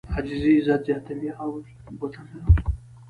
[0.15, 1.61] عاجزي عزت زیاتوي.